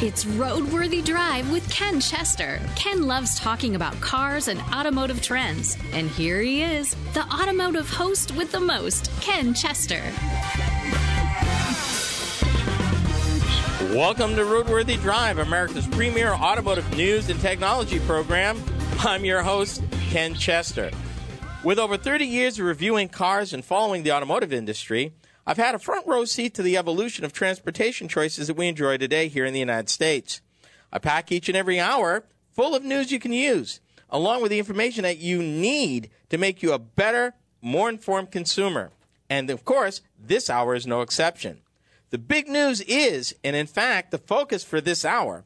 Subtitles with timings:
[0.00, 2.60] It's Roadworthy Drive with Ken Chester.
[2.76, 5.78] Ken loves talking about cars and automotive trends.
[5.92, 10.02] And here he is, the automotive host with the most, Ken Chester.
[13.94, 18.62] Welcome to Roadworthy Drive, America's premier automotive news and technology program.
[18.98, 20.90] I'm your host, Ken Chester.
[21.64, 25.14] With over 30 years of reviewing cars and following the automotive industry,
[25.46, 28.98] I've had a front row seat to the evolution of transportation choices that we enjoy
[28.98, 30.42] today here in the United States.
[30.92, 34.58] I pack each and every hour full of news you can use, along with the
[34.58, 37.32] information that you need to make you a better,
[37.62, 38.90] more informed consumer.
[39.30, 41.62] And of course, this hour is no exception.
[42.10, 45.44] The big news is, and in fact, the focus for this hour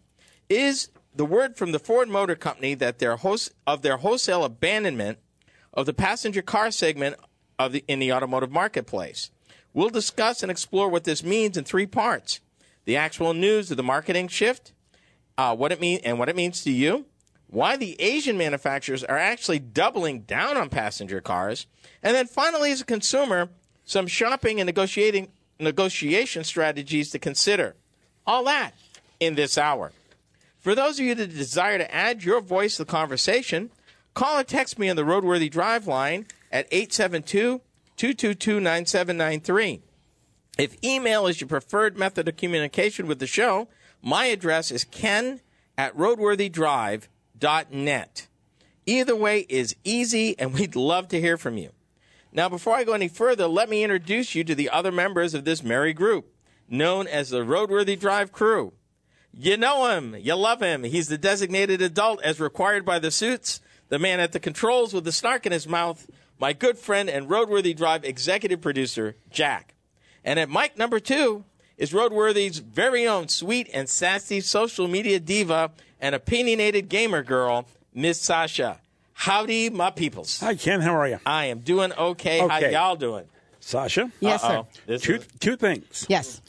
[0.49, 5.19] is the word from the Ford Motor Company that their host of their wholesale abandonment
[5.75, 7.17] of the passenger car segment
[7.59, 9.31] of the in the automotive marketplace.
[9.75, 12.41] We'll discuss and explore what this means in three parts:
[12.85, 14.73] the actual news of the marketing shift,
[15.37, 17.07] uh, what it mean and what it means to you,
[17.49, 21.67] why the Asian manufacturers are actually doubling down on passenger cars,
[22.03, 23.49] and then finally, as a consumer,
[23.85, 25.29] some shopping and negotiating
[25.63, 27.75] negotiation strategies to consider.
[28.27, 28.73] All that
[29.21, 29.93] in this hour.
[30.61, 33.71] For those of you that desire to add your voice to the conversation,
[34.15, 37.61] call or text me on the Roadworthy Drive line at 872
[37.97, 39.83] 222 9793.
[40.59, 43.69] If email is your preferred method of communication with the show,
[44.03, 45.41] my address is ken
[45.79, 48.27] at roadworthydrive.net.
[48.85, 51.71] Either way is easy, and we'd love to hear from you.
[52.35, 55.45] Now, before I go any further, let me introduce you to the other members of
[55.45, 56.35] this merry group,
[56.67, 58.73] known as the Roadworthy Drive crew.
[59.35, 60.85] You know him, you love him.
[60.85, 65.05] He's the designated adult as required by the suits, the man at the controls with
[65.05, 69.75] the snark in his mouth, my good friend and Roadworthy Drive executive producer, Jack.
[70.25, 71.45] And at mic number two
[71.77, 78.21] is Roadworthy's very own sweet and sassy social media diva and opinionated gamer girl, Miss
[78.21, 78.81] Sasha.
[79.27, 80.41] Howdy, my peoples.
[80.41, 80.81] Hi, Ken.
[80.81, 81.21] How are you?
[81.25, 82.41] I am doing okay.
[82.41, 83.25] How y'all doing?
[83.61, 84.11] Sasha?
[84.19, 84.67] Yes, Uh-oh.
[84.75, 84.81] sir.
[84.89, 86.05] This Two, is- two things.
[86.09, 86.43] Yes.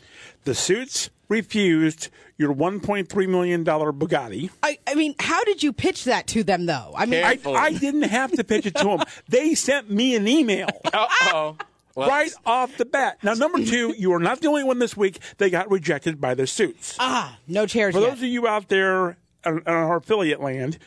[0.45, 4.49] The suits refused your $1.3 million Bugatti.
[4.63, 6.93] I, I mean, how did you pitch that to them, though?
[6.97, 9.03] I mean, I, I didn't have to pitch it to them.
[9.29, 11.57] They sent me an email Uh-oh.
[11.93, 13.19] Well, right off the bat.
[13.21, 16.33] Now, number two, you are not the only one this week They got rejected by
[16.33, 16.95] the suits.
[16.99, 18.09] ah, no chairs For yet.
[18.09, 19.09] those of you out there
[19.45, 20.79] in, in our affiliate land,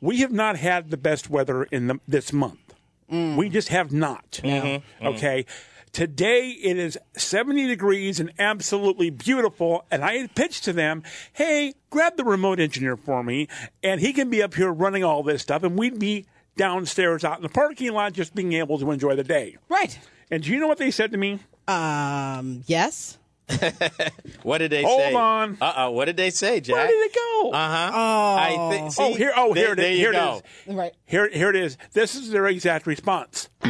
[0.00, 2.74] we have not had the best weather in the, this month.
[3.10, 3.36] Mm.
[3.36, 4.40] We just have not.
[4.42, 4.66] Mm-hmm.
[4.66, 5.06] Mm-hmm.
[5.06, 5.46] Okay.
[5.92, 9.84] Today it is 70 degrees and absolutely beautiful.
[9.90, 11.02] And I had pitched to them,
[11.32, 13.48] hey, grab the remote engineer for me,
[13.82, 17.38] and he can be up here running all this stuff, and we'd be downstairs out
[17.38, 19.56] in the parking lot just being able to enjoy the day.
[19.68, 19.98] right.
[20.32, 21.40] And do you know what they said to me?
[21.66, 23.18] Um, yes.
[24.42, 25.14] what did they Hold say?
[25.14, 25.58] on.
[25.60, 25.90] Uh oh.
[25.92, 26.76] What did they say, Jack?
[26.76, 27.50] Where did it go?
[27.52, 27.90] Uh huh.
[27.94, 28.36] Oh.
[28.36, 29.98] I thi- see, oh, here, oh, there- here it there is.
[29.98, 30.40] you Here go.
[30.66, 30.74] it is.
[30.76, 30.92] Right.
[31.06, 31.76] Here, here it is.
[31.92, 33.48] This is their exact response.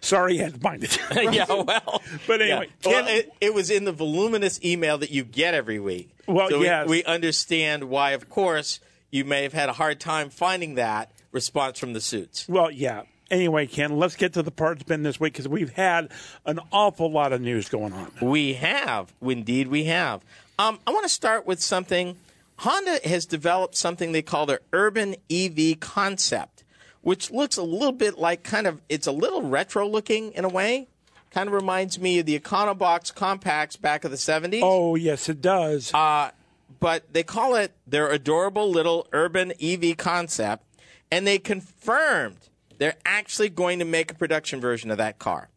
[0.00, 0.96] Sorry, you had to find it.
[1.34, 2.02] yeah, well.
[2.28, 2.90] But anyway, yeah.
[2.90, 6.10] Well, it, it was in the voluminous email that you get every week.
[6.28, 8.78] Well, so we- we, understand why, of course,
[9.10, 12.48] you may have had a hard time finding that response from the suits.
[12.48, 13.02] well, yeah.
[13.30, 16.10] Anyway, Ken, let's get to the part that's been this week because we've had
[16.44, 18.12] an awful lot of news going on.
[18.20, 20.22] We have, indeed, we have.
[20.58, 22.16] Um, I want to start with something.
[22.58, 26.62] Honda has developed something they call their urban EV concept,
[27.02, 30.48] which looks a little bit like kind of, it's a little retro looking in a
[30.48, 30.88] way.
[31.32, 34.60] Kind of reminds me of the Econobox compacts back of the 70s.
[34.62, 35.92] Oh, yes, it does.
[35.92, 36.30] Uh,
[36.78, 40.64] but they call it their adorable little urban EV concept,
[41.10, 42.38] and they confirmed
[42.78, 45.48] they're actually going to make a production version of that car.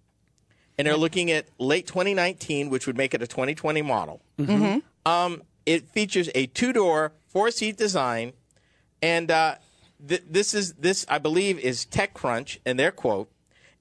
[0.78, 4.22] And they're looking at late 2019, which would make it a 2020 model.
[5.06, 8.34] Um, it features a two-door, four-seat design,
[9.02, 9.56] and uh,
[10.08, 13.30] th- this is this I believe is TechCrunch and their quote,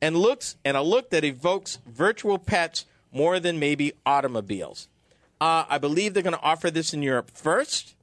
[0.03, 4.89] and looks and a look that evokes virtual pets more than maybe automobiles.
[5.41, 7.95] Uh, I believe they're going to offer this in Europe first,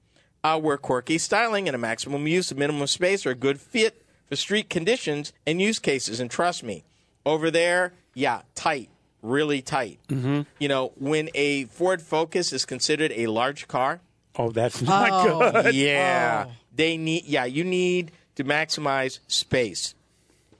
[0.44, 4.05] uh, where quirky styling and a maximum use of minimum space are a good fit
[4.36, 6.20] for street conditions and use cases.
[6.20, 6.84] And trust me,
[7.26, 8.90] over there, yeah, tight,
[9.22, 10.00] really tight.
[10.10, 10.42] Mm-hmm.
[10.60, 14.02] You know, when a Ford Focus is considered a large car,
[14.36, 15.26] oh, that's not
[15.64, 15.74] good.
[15.76, 17.24] yeah, they need.
[17.26, 19.96] Yeah, you need to maximize space.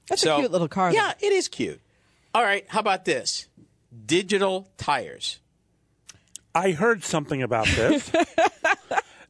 [0.08, 0.92] That's So- a cute little car.
[0.92, 0.96] though.
[0.98, 1.82] Yeah, it is cute.
[2.34, 3.48] All right, how about this?
[4.06, 5.40] Digital tires.
[6.54, 8.10] I heard something about this.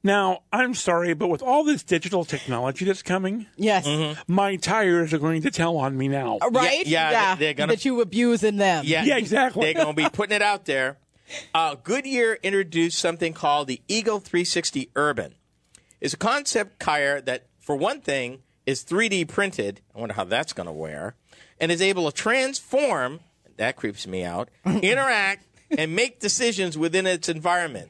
[0.05, 3.85] now, I'm sorry, but with all this digital technology that's coming, Yes.
[4.27, 6.37] my tires are going to tell on me now.
[6.51, 6.85] Right?
[6.87, 8.83] yeah, they're gonna- that you abuse in them.
[8.87, 9.65] Yeah, Yeah, exactly.
[9.73, 10.97] They're going to be putting it out there.
[11.53, 15.35] Uh, Goodyear introduced something called the Eagle 360 Urban.
[15.99, 19.81] It's a concept tire that, for one thing, is 3D printed.
[19.95, 21.15] I wonder how that's going to wear,
[21.59, 23.21] and is able to transform.
[23.57, 24.49] That creeps me out.
[24.65, 27.89] interact and make decisions within its environment.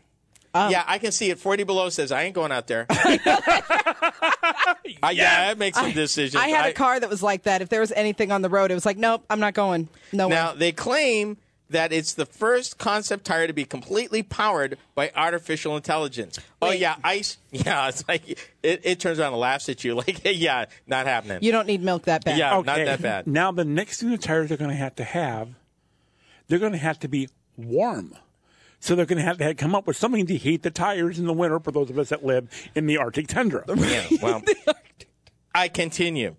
[0.56, 1.38] Um, yeah, I can see it.
[1.38, 2.86] 40 below says I ain't going out there.
[2.90, 3.18] Uh,
[5.12, 6.42] yeah, it makes some decisions.
[6.42, 7.62] I had a car that was like that.
[7.62, 9.90] If there was anything on the road, it was like, nope, I'm not going.
[10.14, 10.60] No Now, way.
[10.60, 11.38] they claim
[11.72, 16.40] that it's the first concept tire to be completely powered by artificial intelligence.
[16.62, 17.38] Oh, yeah, ice.
[17.52, 18.30] Yeah, it's like
[18.64, 21.40] it, it turns around and laughs at you like, yeah, not happening.
[21.42, 22.38] You don't need milk that bad.
[22.38, 22.52] Yeah.
[22.62, 23.28] not that bad.
[23.28, 25.50] Now, the next thing the tires are going to have to have,
[26.48, 28.16] they're going to have to be warm.
[28.86, 31.26] So they're going to have to come up with something to heat the tires in
[31.26, 33.66] the winter for those of us that live in the Arctic tundra.
[33.76, 34.44] Yeah, well,
[35.56, 36.36] I continue.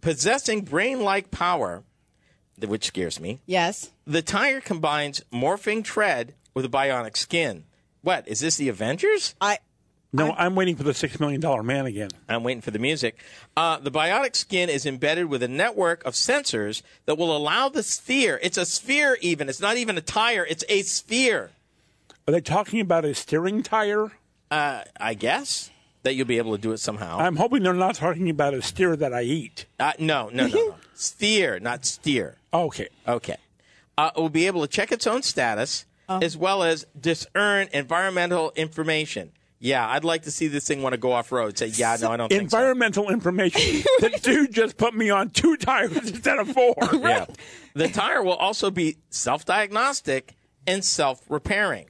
[0.00, 1.82] Possessing brain like power,
[2.64, 3.90] which scares me, Yes.
[4.06, 7.64] the tire combines morphing tread with a bionic skin.
[8.02, 8.28] What?
[8.28, 9.34] Is this the Avengers?
[9.40, 9.58] I.
[10.12, 12.10] No, I'm waiting for the $6 million man again.
[12.28, 13.18] I'm waiting for the music.
[13.56, 17.82] Uh, the bionic skin is embedded with a network of sensors that will allow the
[17.82, 18.38] sphere.
[18.40, 19.48] It's a sphere, even.
[19.48, 20.46] It's not even a tire.
[20.48, 21.50] It's a sphere.
[22.28, 24.10] Are they talking about a steering tire?
[24.50, 25.70] Uh, I guess
[26.02, 27.18] that you'll be able to do it somehow.
[27.18, 29.66] I'm hoping they're not talking about a steer that I eat.
[29.78, 30.74] Uh, no, no, no, no.
[30.94, 32.36] sphere, not steer.
[32.52, 32.88] Okay.
[33.06, 33.36] Okay.
[33.96, 38.52] Uh, it will be able to check its own status as well as discern environmental
[38.56, 39.32] information.
[39.58, 41.56] Yeah, I'd like to see this thing want to go off road.
[41.56, 42.58] Say, yeah, no, I don't think so.
[42.58, 43.60] Environmental information.
[44.00, 46.74] the dude just put me on two tires instead of four.
[46.92, 47.26] Yeah.
[47.74, 50.34] The tire will also be self diagnostic
[50.66, 51.86] and self repairing.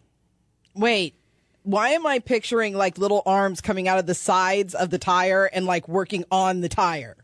[0.77, 1.15] Wait.
[1.63, 5.47] Why am I picturing like little arms coming out of the sides of the tire
[5.47, 7.17] and like working on the tire?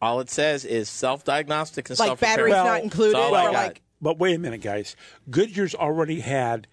[0.00, 2.66] All it says is self diagnostic and Like self batteries repairing.
[2.68, 3.66] not included That's all I or got.
[3.66, 4.94] like But wait a minute, guys.
[5.28, 6.68] Goodyear's already had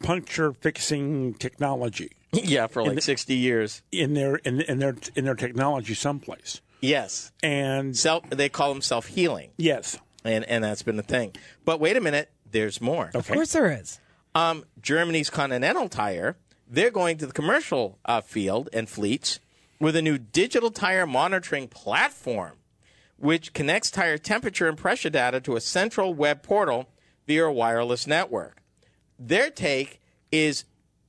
[0.00, 3.82] puncture fixing technology yeah, for like 60 years.
[3.90, 6.60] in their in, in their in their technology someplace.
[6.82, 7.32] Yes.
[7.42, 9.50] And Self, they call them self healing.
[9.56, 11.32] yes, And, and that's been the thing.
[11.64, 13.10] But wait a minute, there's more.
[13.14, 14.00] Of course there is.
[14.34, 16.36] Um, Germany's Continental Tire,
[16.68, 19.40] they're going to the commercial uh, field and fleets
[19.80, 22.58] with a new digital tire monitoring platform,
[23.16, 26.88] which connects tire temperature and pressure data to a central web portal
[27.26, 28.62] via a wireless network.
[29.18, 30.00] Their take
[30.30, 30.64] is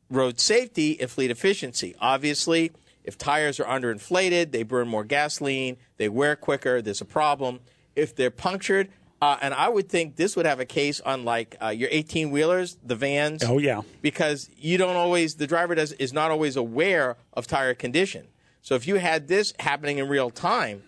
[0.10, 1.96] road safety and fleet efficiency.
[2.00, 2.72] Obviously,
[3.04, 7.60] if tires are underinflated, they burn more gasoline, they wear quicker, there's a problem.
[7.96, 8.90] If they're punctured,
[9.22, 12.32] uh, and I would think this would have a case on like uh, your 18
[12.32, 13.44] wheelers, the vans.
[13.44, 13.82] Oh, yeah.
[14.02, 18.28] Because you don't always, the driver does is not always aware of tire condition.
[18.62, 20.84] So if you had this happening in real time,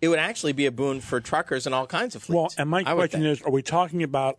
[0.00, 2.36] it would actually be a boon for truckers and all kinds of fleets.
[2.36, 4.38] Well, and my I question is: Are we talking about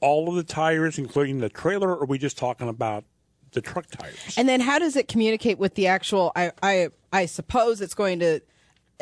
[0.00, 3.04] all of the tires, including the trailer, or are we just talking about
[3.52, 4.34] the truck tires?
[4.36, 6.32] And then how does it communicate with the actual?
[6.34, 8.40] I I I suppose it's going to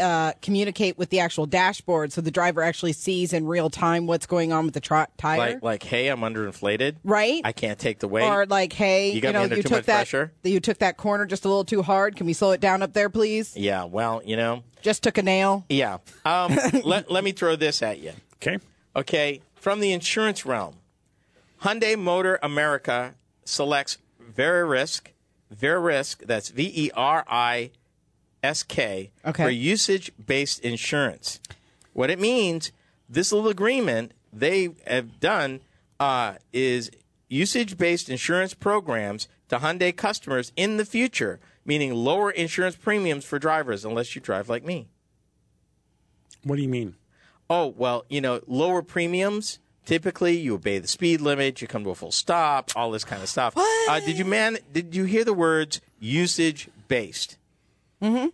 [0.01, 4.27] uh, communicate with the actual dashboard, so the driver actually sees in real time what's
[4.27, 5.39] going on with the tr- tire.
[5.39, 6.97] like, like, hey, I'm underinflated.
[7.05, 7.41] Right.
[7.45, 8.25] I can't take the weight.
[8.25, 10.33] or like, hey, You you, got me know, under you too took much that pressure?
[10.43, 12.17] you took that corner just a little too hard.
[12.17, 13.57] Can we slow it down up there, please?
[13.57, 15.65] yeah, well, you know, Just took a nail.
[15.69, 15.99] yeah.
[16.25, 18.13] Um, let, let me throw this at you.
[18.37, 18.59] Okay.
[18.97, 20.77] Okay, from the insurance realm,
[21.63, 23.99] Hyundai Motor America selects
[24.35, 25.09] Verisk,
[25.55, 27.71] Verisk, that's V E R I
[28.43, 29.45] S K, Okay.
[29.45, 31.41] for usage based insurance.
[31.93, 32.73] What it means,
[33.09, 35.61] this little agreement they have done
[35.99, 36.91] uh, is
[37.29, 43.39] usage based insurance programs to Hyundai customers in the future, meaning lower insurance premiums for
[43.39, 44.89] drivers unless you drive like me.
[46.45, 46.95] What do you mean?
[47.51, 49.59] Oh, well, you know, lower premiums.
[49.85, 53.23] Typically, you obey the speed limit, you come to a full stop, all this kind
[53.23, 53.55] of stuff.
[53.57, 54.59] Uh, did you man?
[54.73, 57.37] Did you hear the words usage based?
[58.03, 58.29] Mm-hmm.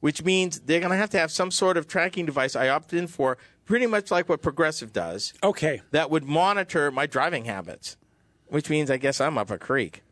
[0.00, 2.54] Which means they're going to have to have some sort of tracking device.
[2.54, 5.32] I opted in for pretty much like what Progressive does.
[5.42, 5.82] Okay.
[5.90, 7.96] That would monitor my driving habits,
[8.48, 10.02] which means I guess I'm up a creek.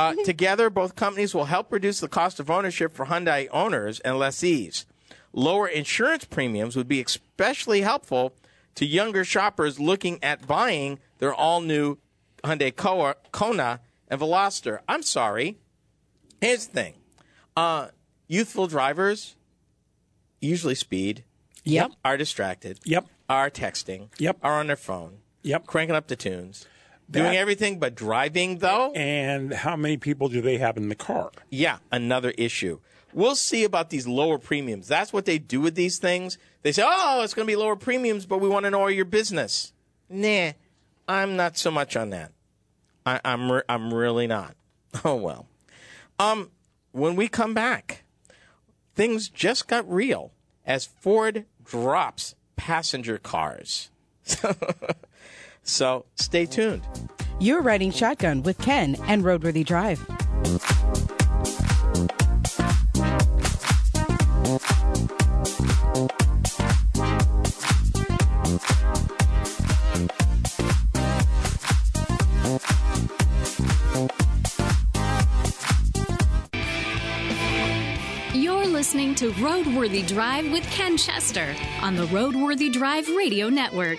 [0.00, 4.18] Uh, together, both companies will help reduce the cost of ownership for Hyundai owners and
[4.18, 4.86] lessees.
[5.34, 8.34] Lower insurance premiums would be especially helpful
[8.76, 11.98] to younger shoppers looking at buying their all new
[12.42, 14.78] Hyundai Kona and Veloster.
[14.88, 15.58] I'm sorry.
[16.40, 16.94] Here's the thing
[17.54, 17.88] uh,
[18.30, 19.34] youthful drivers
[20.40, 21.24] usually speed,
[21.64, 21.90] Yep.
[22.04, 23.06] are distracted, Yep.
[23.28, 24.38] are texting, Yep.
[24.42, 25.66] are on their phone, Yep.
[25.66, 26.64] cranking up the tunes.
[27.10, 28.92] Doing That- everything but driving, though?
[28.92, 31.32] And how many people do they have in the car?
[31.50, 32.78] Yeah, another issue.
[33.12, 34.86] We'll see about these lower premiums.
[34.86, 36.38] That's what they do with these things.
[36.62, 38.90] They say, oh, it's going to be lower premiums, but we want to know all
[38.90, 39.72] your business.
[40.08, 40.52] Nah,
[41.08, 42.30] I'm not so much on that.
[43.04, 44.54] I, I'm, re- I'm really not.
[45.04, 45.46] Oh, well.
[46.20, 46.50] Um,
[46.92, 48.04] when we come back,
[49.00, 50.30] things just got real
[50.66, 53.88] as Ford drops passenger cars.
[55.62, 56.82] so stay tuned.
[57.38, 60.06] You're riding shotgun with Ken and Roadworthy Drive.
[79.20, 83.98] To Roadworthy Drive with Ken Chester on the Roadworthy Drive Radio Network.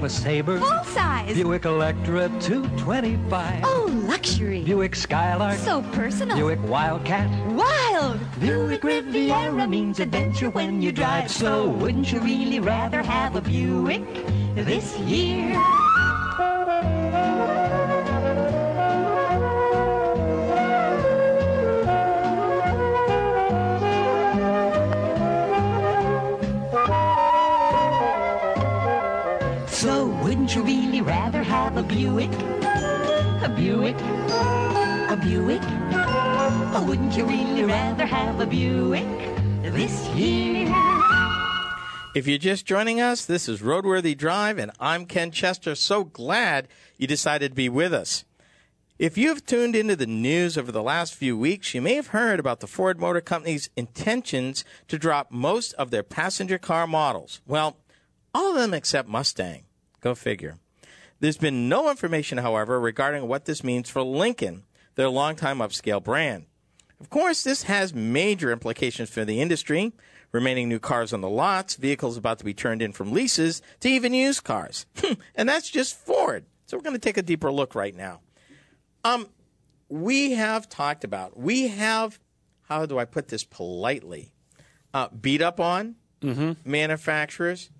[0.00, 0.58] Buick LeSabre.
[0.60, 3.60] full size, Buick Electra 225.
[3.64, 5.58] oh luxury, Buick Skylark.
[5.58, 7.28] so personal, Buick Wildcat.
[7.54, 8.18] wild.
[8.40, 11.30] Buick Riviera means adventure when you drive.
[11.30, 14.02] So wouldn't you really rather have a Buick
[14.54, 15.60] this year?
[30.50, 32.32] Wouldn't you really rather have a Buick?
[32.32, 33.94] A Buick?
[34.00, 35.62] A Buick?
[36.88, 39.06] Wouldn't you really rather have a Buick
[39.62, 40.66] this year?
[42.16, 45.76] If you're just joining us, this is Roadworthy Drive, and I'm Ken Chester.
[45.76, 46.66] So glad
[46.98, 48.24] you decided to be with us.
[48.98, 52.40] If you've tuned into the news over the last few weeks, you may have heard
[52.40, 57.40] about the Ford Motor Company's intentions to drop most of their passenger car models.
[57.46, 57.76] Well,
[58.34, 59.66] all of them except Mustang.
[60.00, 60.56] Go figure.
[61.20, 64.64] There's been no information, however, regarding what this means for Lincoln,
[64.94, 66.46] their longtime upscale brand.
[66.98, 69.92] Of course, this has major implications for the industry.
[70.32, 73.88] Remaining new cars on the lots, vehicles about to be turned in from leases, to
[73.88, 74.86] even used cars.
[75.34, 76.44] and that's just Ford.
[76.66, 78.20] So we're going to take a deeper look right now.
[79.02, 79.28] Um,
[79.88, 82.20] we have talked about, we have,
[82.68, 84.32] how do I put this politely,
[84.94, 85.96] uh, beat up on
[86.64, 87.70] manufacturers.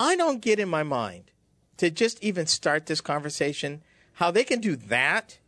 [0.00, 1.30] I don't get in my mind
[1.78, 3.82] to just even start this conversation
[4.14, 5.38] how they can do that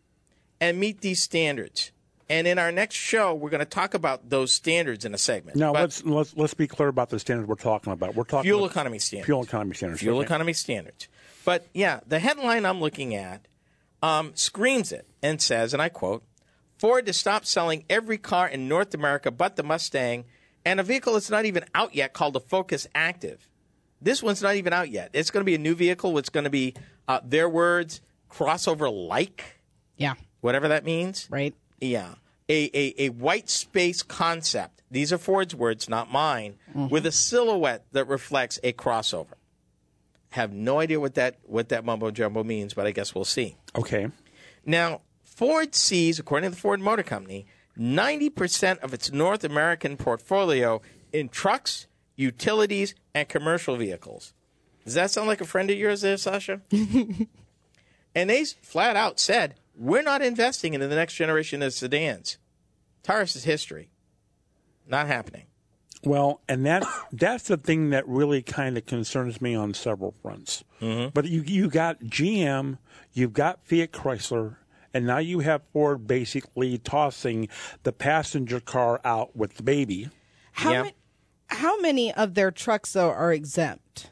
[0.61, 1.91] and meet these standards.
[2.31, 5.57] And in our next show, we're going to talk about those standards in a segment.
[5.57, 8.15] Now But let's let's let's be clear about the standards we're talking about.
[8.15, 9.27] We're talking fuel economy standards.
[9.27, 10.03] fuel economy standards.
[10.03, 10.27] Fuel okay.
[10.27, 11.09] economy standards.
[11.47, 13.49] But yeah, the headline I'm looking at
[14.03, 16.23] um, screams it and says, and I quote,
[16.77, 20.27] Ford to stop selling every car in North America but the Mustang
[20.65, 23.49] and a vehicle that's not even out yet called the Focus Active.
[24.01, 25.11] This one's not even out yet.
[25.13, 26.17] It's going to be a new vehicle.
[26.19, 26.75] It's going to be,
[27.09, 28.01] uh, their words,
[28.31, 29.61] crossover like,
[29.97, 31.27] Yeah, whatever that means.
[31.31, 31.55] right.
[31.81, 32.15] Yeah.
[32.49, 34.83] A, a, a white space concept.
[34.91, 39.35] These are Ford's words, not mine, with a silhouette that reflects a crossover.
[40.31, 43.57] Have no idea what that what that mumbo jumbo means, but I guess we'll see.
[43.77, 44.09] Okay.
[44.65, 47.47] Now, Ford sees, according to the Ford Motor Company,
[47.79, 50.81] 90% of its North American portfolio
[51.13, 51.87] in trucks,
[52.19, 54.35] utilities, and commercial vehicles.
[54.85, 56.61] Does that sound like a friend of yours there, Sasha?
[58.15, 62.37] and they flat out said, we're not investing in the next generation of sedans.
[63.03, 63.91] Taurus is history.
[64.87, 65.45] Not happening.
[66.05, 70.65] Well, and that that's the thing that really kind of concerns me on several fronts.
[70.81, 71.11] Mm-hmm.
[71.13, 72.79] But you you got GM,
[73.13, 74.57] you've got Fiat Chrysler,
[74.95, 77.49] and now you have Ford basically tossing
[77.83, 80.09] the passenger car out with the baby.
[80.53, 80.91] How Yeah.
[81.51, 84.11] Ma- how many of their trucks though are exempt?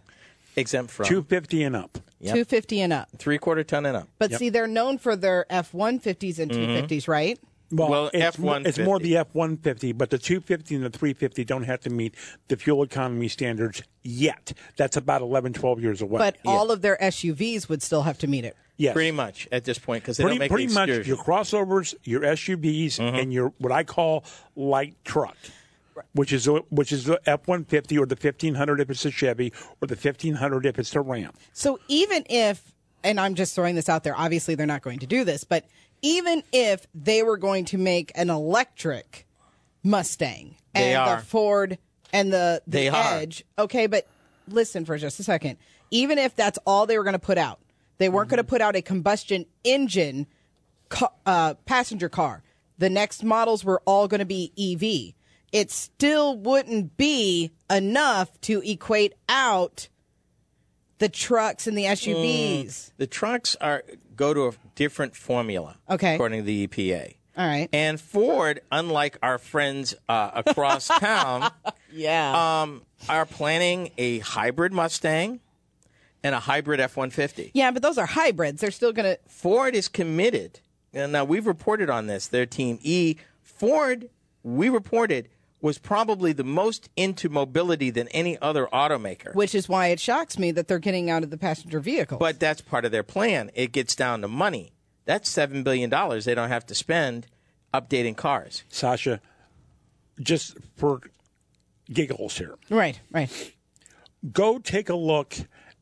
[0.57, 1.99] Exempt from Two fifty and up.
[2.21, 2.35] Yep.
[2.35, 3.09] Two fifty and up.
[3.19, 4.09] three quarter ton and up.
[4.19, 4.39] But Yep.
[4.39, 7.39] see, they're known for their F one fifties and two fifties, right?
[7.73, 10.89] Well, it's, more, it's more the F one fifty, but the two fifty and the
[10.91, 12.15] three fifty don't have to meet
[12.49, 14.53] the fuel economy standards yet.
[14.77, 16.19] That's about 11, 12 years away.
[16.19, 18.57] But all of their SUVs would still have to meet it.
[18.77, 18.95] yes.
[18.95, 21.15] Pretty much at this point because they pretty, don't make pretty the much excursion.
[21.17, 23.17] your crossovers, your SUVs, Mm-hmm.
[23.17, 24.25] and your what I call
[24.55, 25.37] light truck.
[26.13, 29.11] Which is which is the F one fifty or the fifteen hundred if it's a
[29.11, 31.33] Chevy or the fifteen hundred if it's a Ram.
[31.53, 32.75] So even if,
[33.05, 35.65] and I'm just throwing this out there, obviously they're not going to do this, but
[36.03, 39.27] even if they were going to make an electric
[39.83, 41.17] Mustang They and are.
[41.17, 41.79] the Ford
[42.13, 43.15] and the, the They are.
[43.19, 44.07] Edge, okay, but
[44.49, 45.59] listen for just a second.
[45.91, 47.61] Even if that's all they were going to put out,
[47.99, 48.37] they weren't Mm-hmm.
[48.37, 50.27] going to put out a combustion engine
[50.89, 52.43] ca- uh, passenger car.
[52.79, 55.15] The next models were all going to be EV.
[55.53, 59.89] It still wouldn't be enough to equate out
[60.99, 62.91] the trucks and the SUVs.
[62.97, 63.85] The trucks are
[64.17, 66.15] go to a different formula, Okay.
[66.15, 67.15] according to the EPA.
[67.37, 67.69] All right.
[67.73, 71.51] And Ford, unlike our friends uh, across town,
[71.93, 72.63] yeah.
[72.63, 75.41] um, are planning a hybrid Mustang
[76.25, 77.51] and a hybrid F one fifty.
[77.55, 78.63] yeah, but those are hybrids.
[78.63, 79.19] They're still going to.
[79.29, 80.61] Ford is committed,
[80.95, 82.27] and now we've reported on this.
[82.27, 84.09] Their team E Ford,
[84.43, 85.29] we reported
[85.67, 89.35] was probably the most into mobility than any other automaker.
[89.35, 92.19] Which is why it shocks me that they're getting out of the passenger vehicle.
[92.19, 93.51] But that's part of their plan.
[93.53, 94.75] It gets down to money.
[95.07, 97.27] That's seven billion dollars they don't have to spend
[97.75, 98.63] updating cars.
[98.69, 99.21] Sasha,
[100.21, 101.01] just for
[101.93, 103.53] giggles here, right, right.
[104.33, 105.35] go take a look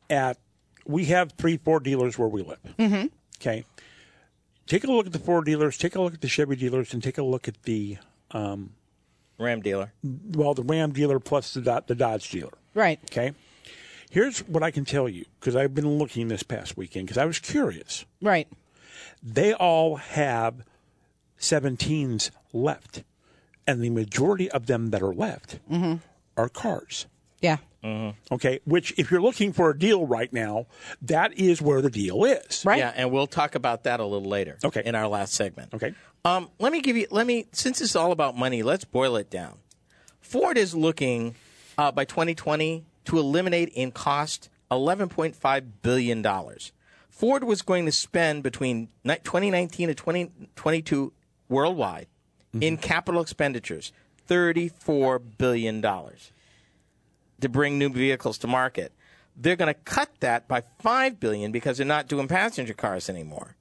[0.09, 0.39] at.
[0.87, 2.59] We have three Ford dealers where we live.
[2.79, 3.07] Mm-hmm.
[3.39, 3.65] Okay,
[4.65, 5.77] take a look at the Ford dealers.
[5.77, 7.99] Take a look at the Chevy dealers, and take a look at the
[9.37, 9.93] Ram dealer.
[10.03, 12.57] well, the Ram dealer plus the Dod- the Dodge dealer.
[12.73, 12.99] Right.
[13.05, 13.33] Okay.
[14.09, 17.25] Here's what I can tell you because I've been looking this past weekend because I
[17.25, 18.05] was curious.
[18.21, 18.47] Right.
[19.21, 20.63] They all have
[21.39, 23.03] 17s left,
[23.67, 25.95] and the majority of them that are left mm-hmm.
[26.37, 27.07] are cars.
[27.41, 27.57] Yeah.
[27.83, 28.33] Mm-hmm.
[28.33, 30.65] Okay, which if you're looking for a deal right now,
[31.03, 32.63] that is where the deal is.
[32.65, 32.79] Right.
[32.79, 34.57] Yeah, and we'll talk about that a little later.
[34.63, 34.81] Okay.
[34.83, 35.73] In our last segment.
[35.73, 35.93] Okay.
[36.25, 37.05] Um, let me give you.
[37.11, 38.63] Let me since it's all about money.
[38.63, 39.59] Let's boil it down.
[40.19, 41.35] Ford is looking
[41.77, 46.71] uh, by 2020 to eliminate in cost 11.5 billion dollars.
[47.09, 51.13] Ford was going to spend between 2019 and 2022
[51.47, 52.07] worldwide
[52.59, 53.93] in capital expenditures
[54.25, 56.31] 34 billion dollars
[57.39, 58.91] to bring new vehicles to market.
[59.37, 63.55] They're going to cut that by 5 billion because they're not doing passenger cars anymore.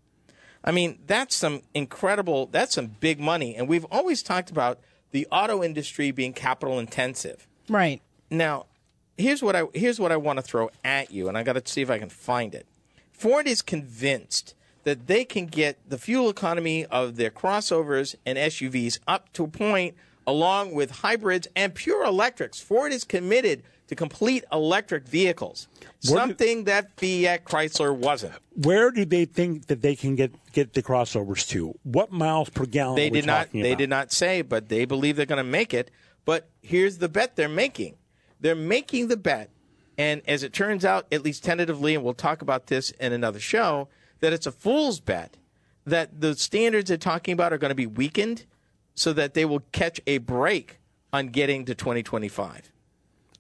[0.64, 3.54] I mean, that's some incredible, that's some big money.
[3.54, 7.46] And we've always talked about the auto industry being capital intensive.
[7.68, 8.00] Right.
[8.30, 8.66] Now,
[9.16, 11.62] here's what I here's what I want to throw at you, and I got to
[11.70, 12.66] see if I can find it.
[13.12, 18.98] Ford is convinced that they can get the fuel economy of their crossovers and SUVs
[19.06, 19.94] up to a point,
[20.26, 22.60] along with hybrids and pure electrics.
[22.60, 28.34] Ford is committed to complete electric vehicles, Where do- something that Fiat Chrysler wasn't.
[28.54, 31.78] Where do they think that they can get, get the crossovers to?
[31.82, 32.96] What miles per gallon?
[32.96, 33.52] They are we did not.
[33.52, 33.78] They about?
[33.78, 35.90] did not say, but they believe they're going to make it.
[36.24, 37.96] But here's the bet they're making.
[38.40, 39.50] They're making the bet,
[39.96, 43.40] and as it turns out, at least tentatively, and we'll talk about this in another
[43.40, 43.88] show,
[44.20, 45.36] that it's a fool's bet
[45.86, 48.44] that the standards they're talking about are going to be weakened,
[48.94, 50.78] so that they will catch a break
[51.12, 52.70] on getting to 2025.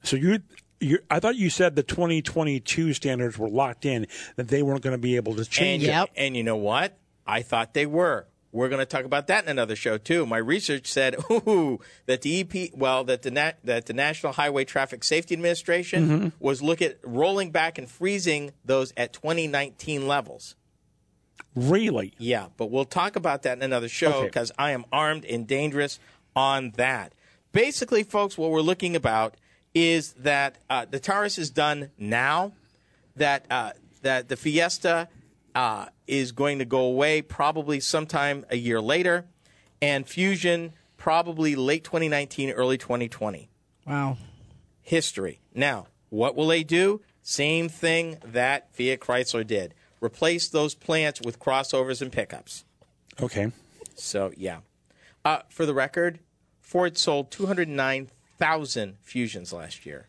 [0.04, 0.38] So you,
[0.80, 4.94] you, I thought you said the 2022 standards were locked in that they weren't going
[4.94, 6.10] to be able to change you- it.
[6.16, 6.96] and you know what?
[7.26, 8.26] I thought they were.
[8.52, 10.26] We're going to talk about that in another show too.
[10.26, 14.64] My research said ooh, that the EP, well, that the Na- that the National Highway
[14.64, 16.28] Traffic Safety Administration Mm-hmm.
[16.38, 20.54] was look at rolling back and freezing those at 2019 levels.
[21.56, 22.14] Really?
[22.18, 24.26] Yeah, but we'll talk about that in another show Okay.
[24.26, 25.98] because I am armed and dangerous
[26.36, 27.12] on that.
[27.52, 29.36] Basically, folks, what we're looking about
[29.74, 32.52] is that uh, the Taurus is done now.
[33.16, 35.08] That uh, that the Fiesta
[35.54, 39.26] uh, is going to go away probably sometime a year later,
[39.80, 43.48] and Fusion probably late 2019, early 2020
[43.86, 44.16] Wow.
[44.82, 45.40] history.
[45.54, 47.02] Now, what will they do?
[47.22, 49.74] Same thing that Fiat Chrysler did.
[50.00, 52.64] Replace those plants with crossovers and pickups.
[53.22, 53.52] Okay.
[53.94, 54.58] So, yeah.
[55.24, 56.18] Uh, for the record,
[56.60, 58.10] Ford sold 209,000
[59.02, 60.08] Fusions last year,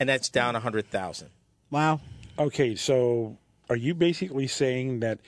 [0.00, 1.28] and that's down 100,000.
[1.70, 2.00] Wow.
[2.38, 2.74] Okay.
[2.74, 3.38] So
[3.70, 5.18] are you basically saying that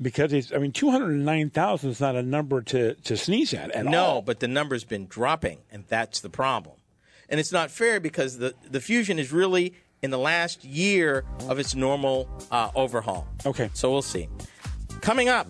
[0.00, 4.04] because it's, I mean, 209,000 is not a number to, to sneeze at at No,
[4.04, 4.22] all?
[4.22, 6.76] but the number's been dropping, and that's the problem.
[7.28, 11.58] And it's not fair because the, the Fusion is really in the last year of
[11.58, 13.26] its normal uh, overhaul.
[13.46, 13.70] Okay.
[13.74, 14.28] So we'll see.
[15.00, 15.46] Coming up,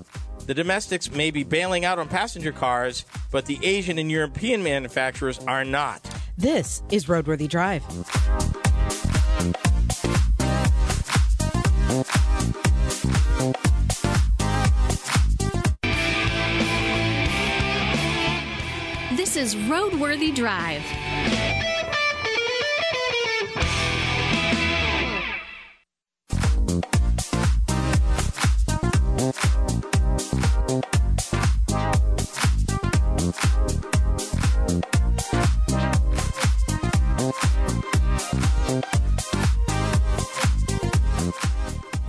[0.46, 5.38] the domestics may be bailing out on passenger cars, but the Asian and European manufacturers
[5.40, 6.00] are not.
[6.42, 7.86] This is Roadworthy Drive.
[19.16, 20.82] This is Roadworthy Drive.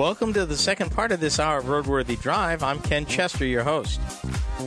[0.03, 2.61] Welcome to the second part of this hour of Roadworthy Drive.
[2.61, 4.01] I'm Ken Chester, your host.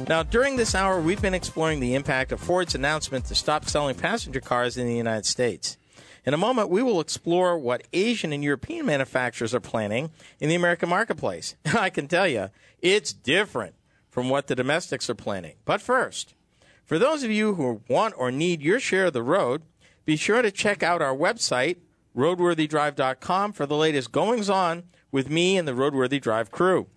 [0.08, 3.96] Now, during this hour, we've been exploring the impact of Ford's announcement to stop selling
[3.96, 5.76] passenger cars in the United States.
[6.24, 10.08] In a moment, we will explore what Asian and European manufacturers are planning
[10.40, 11.54] in the American marketplace.
[11.66, 12.48] I can tell you,
[12.80, 13.74] it's different
[14.08, 15.56] from what the domestics are planning.
[15.66, 16.32] But first,
[16.82, 19.60] for those of you who want or need your share of the road,
[20.06, 21.76] be sure to check out our website,
[22.16, 24.84] roadworthydrive.com, for the latest goings on
[25.16, 26.88] with me and the Roadworthy Drive crew.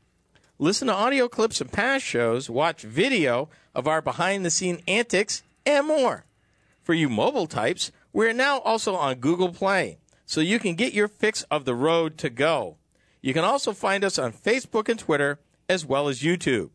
[0.58, 5.42] Listen to audio clips of past shows, watch video of our behind the scene antics,
[5.66, 6.26] and more.
[6.82, 11.08] For you mobile types, we're now also on Google Play, so you can get your
[11.08, 12.76] fix of the road to go.
[13.22, 16.72] You can also find us on Facebook and Twitter, as well as YouTube.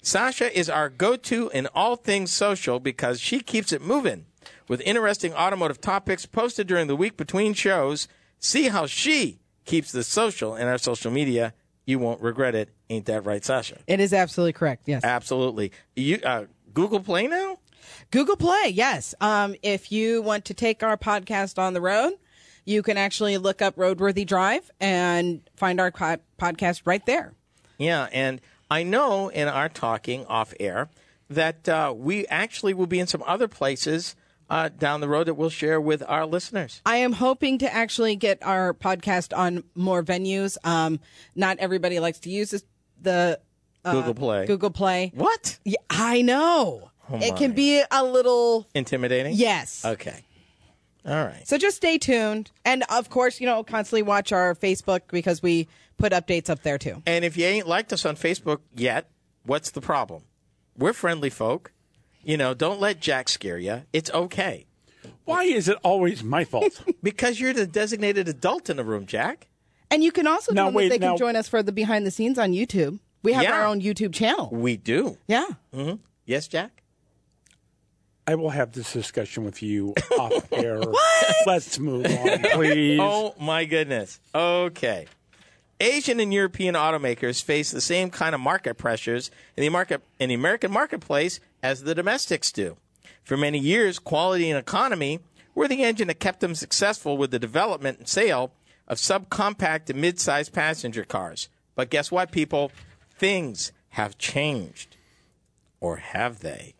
[0.00, 4.26] Sasha is our go to in all things social because she keeps it moving
[4.68, 8.06] with interesting automotive topics posted during the week between shows.
[8.38, 11.54] See how she keeps the social in our social media.
[11.86, 12.70] You won't regret it.
[12.88, 13.78] Ain't that right, Sasha?
[13.86, 14.84] It is absolutely correct.
[14.86, 15.04] Yes.
[15.04, 15.72] Absolutely.
[15.96, 17.58] You uh, Google Play now?
[18.10, 19.14] Google Play, yes.
[19.20, 22.14] Um, if you want to take our podcast on the road,
[22.64, 27.34] you can actually look up Roadworthy Drive and find our po- podcast right there.
[27.76, 30.88] Yeah, and I know in our talking off air
[31.28, 34.16] that uh, we actually will be in some other places
[34.50, 36.80] uh, down the road that we'll share with our listeners.
[36.84, 40.56] I am hoping to actually get our podcast on more venues.
[40.64, 41.00] Um,
[41.34, 42.64] not everybody likes to use this,
[43.00, 43.40] the
[43.84, 44.46] Google Play.
[44.46, 45.12] Google Play.
[45.14, 45.58] What?
[45.64, 46.90] Yeah, I know.
[47.12, 49.34] it can be a little Intimidating?
[49.34, 49.84] yes.
[49.84, 50.24] Okay.
[51.06, 51.46] All right.
[51.46, 55.68] So just stay tuned, and of course, you know, constantly watch our Facebook because we
[55.98, 57.02] put updates up there too.
[57.06, 59.10] And if you ain't liked us on Facebook yet,
[59.44, 60.22] what's the problem?
[60.78, 61.72] We're friendly folk.
[62.24, 63.82] You know, don't let Jack scare you.
[63.92, 64.66] It's okay.
[65.24, 66.82] Why is it always my fault?
[67.02, 69.46] Because you're the designated adult in the room, Jack.
[69.90, 71.62] And you can also Now, tell them wait, that they now- can join us for
[71.62, 72.98] the behind the scenes on YouTube.
[73.22, 73.52] We have Yeah.
[73.60, 74.48] our own YouTube channel.
[74.52, 75.18] We do.
[75.28, 75.46] Yeah.
[75.74, 75.96] Mm-hmm.
[76.26, 76.82] Yes, Jack?
[78.26, 80.80] I will have this discussion with you off air.
[80.80, 81.34] what?
[81.46, 82.98] Let's move on, please.
[83.00, 84.18] Oh my goodness.
[84.34, 85.06] Okay.
[85.80, 90.28] Asian and European automakers face the same kind of market pressures in the market in
[90.30, 92.76] the American marketplace as the domestics do.
[93.22, 95.20] For many years, quality and economy
[95.54, 98.52] were the engine that kept them successful with the development and sale
[98.86, 101.48] of subcompact and mid-sized passenger cars.
[101.74, 102.70] But guess what, people?
[103.16, 104.98] Things have changed.
[105.80, 106.74] Or have they?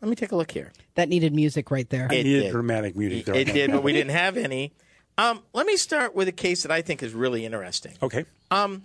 [0.00, 0.72] Let me take a look here.
[0.94, 2.08] That needed music right there.
[2.10, 2.52] I It needed did.
[2.52, 3.34] dramatic music there.
[3.34, 4.72] It did, but we didn't have any.
[5.18, 7.92] Um, let me start with a case that I think is really interesting.
[8.02, 8.24] Okay.
[8.50, 8.84] Um,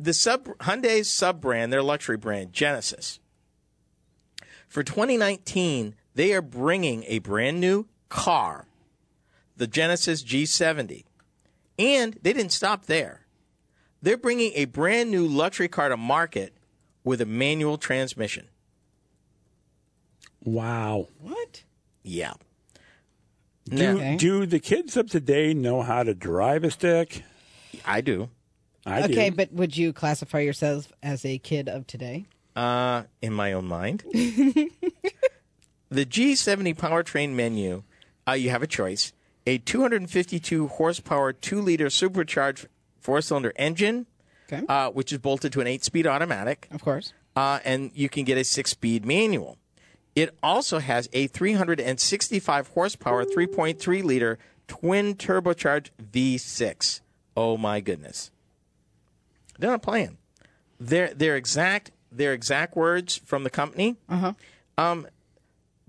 [0.00, 3.20] The sub Hyundai's sub brand, their luxury brand, Genesis.
[4.72, 8.64] For 2019, they are bringing a brand new car,
[9.54, 11.04] the Genesis G70,
[11.78, 13.26] and they didn't stop there.
[14.00, 16.54] They're bringing a brand new luxury car to market
[17.04, 18.48] with a manual transmission.
[20.42, 21.08] Wow.
[21.20, 21.64] What?
[22.02, 22.32] Yeah.
[23.68, 24.16] Do, Okay.
[24.16, 27.24] do the kids of today know how to drive a stick?
[27.84, 28.30] I do.
[28.86, 29.12] I do.
[29.12, 29.36] okay, do.
[29.36, 32.24] but would you classify yourself as a kid of today?
[32.56, 34.04] Uh, in my own mind.
[34.12, 37.82] the G70 powertrain menu,
[38.28, 39.12] uh, you have a choice:
[39.46, 42.68] a 252 horsepower, two liter supercharged
[43.00, 44.06] four cylinder engine,
[44.52, 44.64] Okay.
[44.68, 47.12] uh, which is bolted to an eight speed automatic, of course.
[47.36, 49.56] uh, and you can get a six speed manual.
[50.14, 54.38] It also has a 365 horsepower, 3.3 liter
[54.68, 57.00] twin turbocharged V6.
[57.34, 58.30] Oh my goodness.
[59.58, 60.18] They're not playing.
[60.78, 63.96] Their their exact their exact words from the company.
[64.78, 65.06] Um,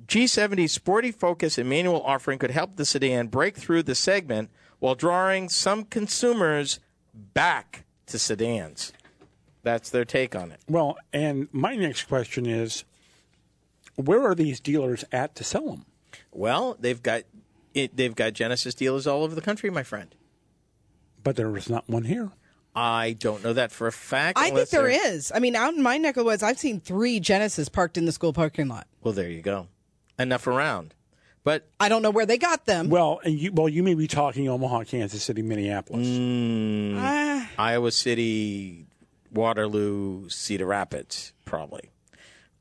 [0.07, 4.95] G70's sporty focus and manual offering could help the sedan break through the segment while
[4.95, 6.79] drawing some consumers
[7.13, 8.91] back to sedans.
[9.63, 10.59] That's their take on it.
[10.67, 12.83] Well, and my next question is
[13.95, 15.85] where are these dealers at to sell them?
[16.31, 17.23] Well, they've got
[17.73, 20.13] it, they've got Genesis dealers all over the country, my friend.
[21.23, 22.31] But there is not one here.
[22.75, 24.37] I don't know that for a fact.
[24.37, 25.31] I think unless there they're- is.
[25.33, 28.05] I mean, out in my neck of the woods, I've seen three Genesis parked in
[28.05, 28.87] the school parking lot.
[29.03, 29.67] Well, there you go.
[30.17, 30.93] Enough around.
[31.43, 32.89] But I don't know where they got them.
[32.89, 36.07] Well, and you well, you may be talking Omaha, Kansas City, Minneapolis.
[36.97, 38.85] Ah, Iowa City,
[39.31, 41.91] Waterloo, Cedar Rapids, probably.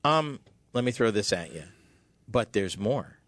[0.05, 0.41] Um,
[0.73, 1.63] let me throw this at you.
[2.29, 3.19] But there's more.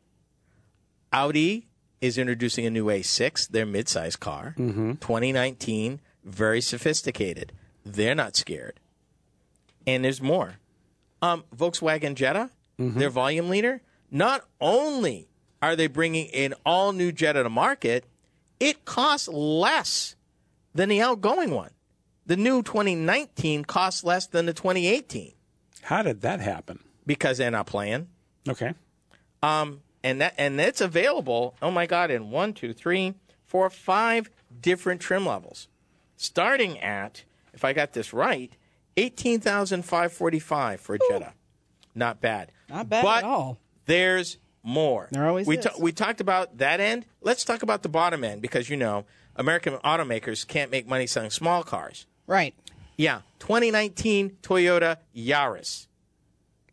[1.13, 1.69] Audi
[2.01, 7.53] is introducing a new A6, their midsize car, 2019, very sophisticated.
[7.85, 8.81] They're not scared.
[9.87, 10.57] And there's more.
[11.21, 15.29] Um, Volkswagen Jetta, their volume leader, not only
[15.63, 18.05] are they bringing an all new Jetta to market,
[18.61, 20.17] it costs less
[20.75, 21.71] than the outgoing one.
[22.27, 25.33] The new 2019 costs less than the 2018
[25.83, 26.81] How did that happen?
[27.07, 28.09] because they're not playing.
[28.49, 28.73] Okay.
[29.43, 31.55] Um, and that and it's available.
[31.61, 32.11] Oh my God!
[32.11, 35.69] In one, two, three, four, five different trim levels,
[36.17, 38.53] starting at if I got this right,
[38.97, 41.33] eighteen thousand five forty five for a Jetta.
[41.95, 42.51] Not bad.
[42.69, 43.59] Not bad but at all.
[43.87, 45.09] There's more.
[45.13, 45.65] There always we is.
[45.65, 47.07] ta- we talked about that end.
[47.21, 49.05] Let's talk about the bottom end because you know
[49.37, 52.07] American automakers can't make money selling small cars.
[52.27, 52.55] Right.
[52.97, 55.87] Yeah, 2019 Toyota Yaris.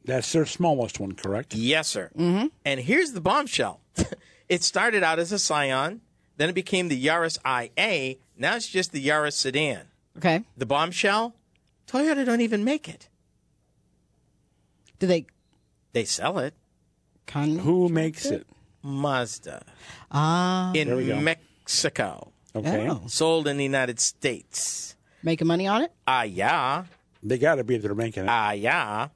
[0.06, 1.54] That's their smallest one, correct?
[1.54, 2.12] Yes, sir.
[2.18, 2.48] Mm-hmm.
[2.66, 3.82] And here's the bombshell.
[4.50, 6.02] it started out as a Scion,
[6.38, 8.16] then it became the Yaris IA.
[8.42, 9.82] Now it's just the Yaris sedan.
[10.18, 10.42] Okay.
[10.58, 11.36] The bombshell?
[11.88, 13.08] Toyota don't even make it.
[15.00, 15.28] Do they
[15.94, 16.56] They sell it.
[17.28, 18.48] con- Who makes it?
[18.84, 19.64] Mazda
[20.12, 21.20] Ah, in we go.
[21.22, 22.32] Mexico.
[22.56, 22.88] Okay.
[22.90, 23.04] Oh.
[23.08, 24.96] Sold in the United States.
[25.22, 25.92] making money on it?
[26.08, 26.86] Ah, yeah.
[27.22, 28.30] They got to be there making it.
[28.30, 29.10] Ah, yeah.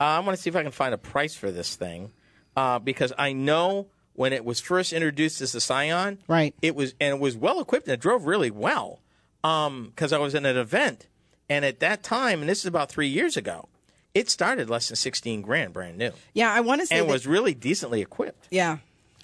[0.00, 2.12] Uh, I want to see if I can find a price for this thing
[2.56, 3.88] uh, because I know
[4.18, 6.54] when it was first introduced as the Scion, Right.
[6.60, 9.00] It was and it was well equipped and it drove really well.
[9.44, 11.06] Um, because I was in an event,
[11.48, 13.68] and at that time, and this is about three years ago,
[14.14, 17.12] it started less than sixteen grand, brand new, Yeah, I want to say and that-
[17.12, 18.48] was really decently equipped.
[18.50, 18.78] Yeah.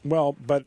[0.04, 0.64] Well, but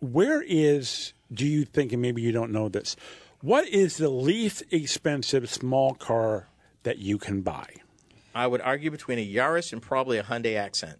[0.00, 2.96] where is, do you think, and maybe you don't know this,
[3.40, 6.48] what is the least expensive small car
[6.82, 7.66] that you can buy?
[8.34, 10.98] I would argue between a Yaris and probably a Hyundai Accent,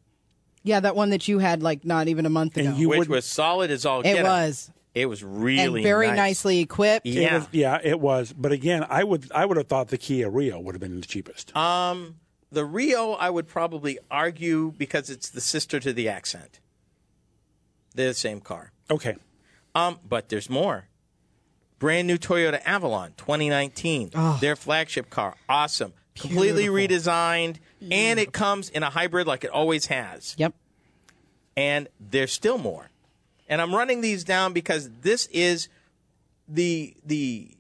[0.63, 2.69] Yeah, that one that you had like not even a month ago.
[2.69, 4.25] And you which wouldn't- was solid as all it get out.
[4.47, 4.71] was.
[4.95, 6.17] It was really And very nice.
[6.17, 7.07] nicely equipped.
[7.07, 7.21] Yeah.
[7.37, 8.33] It was, yeah, it was.
[8.33, 11.07] But again, I would I would have thought the Kia Rio would have been the
[11.07, 11.57] cheapest.
[11.57, 12.17] Um,
[12.51, 16.59] the Rio, I would probably argue because it's the sister to the Accent.
[17.95, 18.73] They're the same car.
[18.91, 19.17] okay.
[19.75, 20.89] Um, but there's more.
[21.79, 24.11] Brand new Toyota Avalon 2019.
[24.41, 25.37] Their flagship car.
[25.49, 25.93] Awesome.
[26.15, 27.57] Completely redesigned.
[27.91, 30.35] And it comes in a hybrid like it always has.
[30.39, 30.55] Yep.
[31.57, 32.91] And there's still more.
[33.49, 35.69] And I'm running these down because this is
[36.49, 37.51] the the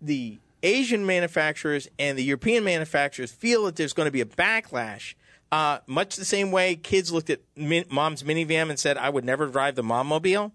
[0.00, 5.14] the Asian manufacturers and the European manufacturers feel that there's going to be a backlash.
[5.52, 9.24] Uh, much the same way kids looked at min- mom's minivan and said, "I would
[9.24, 10.52] never drive the mom mobile."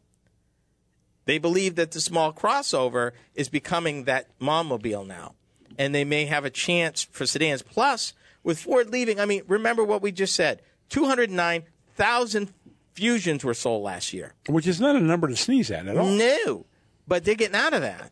[1.25, 5.33] They believe that the small crossover is becoming that mom mobile now,
[5.77, 7.61] and they may have a chance for sedans.
[7.61, 11.63] Plus, with Ford leaving, I mean, remember what we just said: two hundred nine
[11.95, 12.53] thousand
[12.93, 14.33] Fusions were sold last year.
[14.47, 16.05] Which is not a number to sneeze at at all.
[16.05, 16.65] No,
[17.05, 18.11] but they're getting out of that.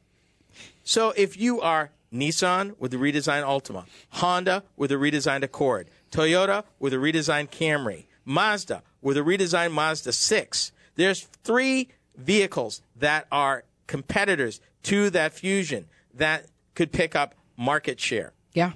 [0.84, 6.65] So if you are Nissan with the redesigned Altima, Honda with a redesigned Accord, Toyota
[6.80, 13.63] with a redesigned Camry, Mazda with a redesigned Mazda 6, there's three vehicles that are
[13.88, 18.33] competitors to that Fusion that could pick up market share.
[18.53, 18.73] Yeah.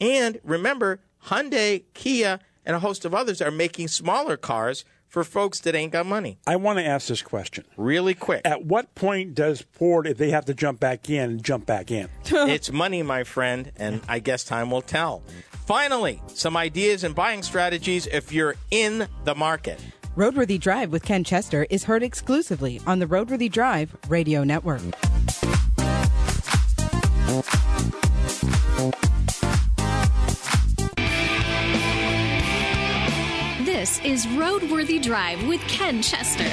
[0.00, 5.60] And remember, Hyundai, Kia, and a host of others are making smaller cars for folks
[5.60, 6.38] that ain't got money.
[6.46, 7.64] I want to ask this question.
[7.76, 8.42] Really quick.
[8.44, 12.08] At what point does Ford, if they have to jump back in, jump back in?
[12.24, 15.22] it's money, my friend, and I guess time will tell.
[15.64, 19.80] Finally, some ideas and buying strategies if you're in the market.
[20.16, 24.82] Roadworthy Drive with Ken Chester is heard exclusively on the Roadworthy Drive Radio Network.
[33.64, 36.44] This is Roadworthy Drive with Ken Chester.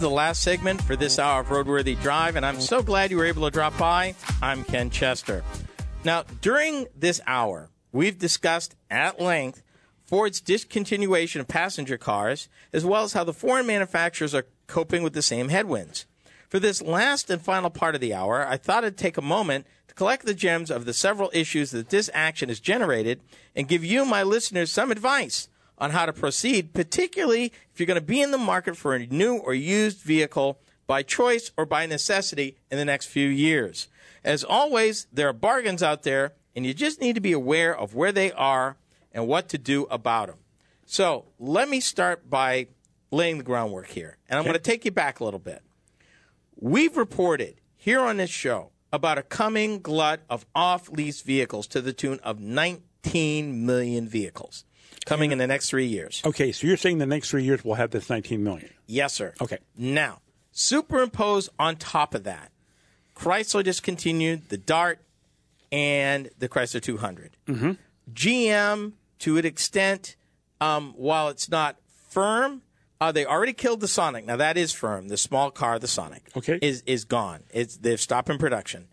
[0.00, 3.18] Is the last segment for this hour of Roadworthy Drive, and I'm so glad you
[3.18, 4.14] were able to drop by.
[4.40, 5.44] I'm Ken Chester.
[6.04, 9.62] Now, during this hour, we've discussed at length
[10.02, 15.12] Ford's discontinuation of passenger cars, as well as how the foreign manufacturers are coping with
[15.12, 16.06] the same headwinds.
[16.48, 19.66] For this last and final part of the hour, I thought I'd take a moment
[19.88, 23.20] to collect the gems of the several issues that this action has generated
[23.54, 27.98] and give you, my listeners, some advice on how to proceed, particularly if you're going
[27.98, 31.86] to be in the market for a new or used vehicle by choice or by
[31.86, 33.88] necessity in the next few years.
[34.22, 37.94] As always, there are bargains out there, and you just need to be aware of
[37.94, 38.76] where they are
[39.12, 40.38] and what to do about them.
[40.84, 42.66] So let me start by
[43.10, 45.62] laying the groundwork here, and I'm going to take you back a little bit.
[46.56, 51.80] We've reported here on this show about a coming glut of off lease vehicles to
[51.80, 54.64] the tune of 19 million vehicles.
[55.06, 56.22] Coming in the next three years.
[56.24, 58.70] Okay, so you're saying the next three years we'll have this 19 million.
[58.86, 59.34] Yes, sir.
[59.40, 59.58] Okay.
[59.76, 60.20] Now,
[60.52, 62.50] superimpose on top of that,
[63.16, 65.00] Chrysler discontinued the Dart
[65.72, 67.36] and the Chrysler 200.
[67.46, 67.72] Mm-hmm.
[68.12, 70.16] GM, to an extent,
[70.60, 71.76] um, while it's not
[72.08, 72.62] firm,
[73.00, 74.26] uh, they already killed the Sonic.
[74.26, 75.08] Now that is firm.
[75.08, 76.58] The small car, the Sonic, Okay.
[76.60, 77.44] is is gone.
[77.50, 78.88] It's they've stopped in production.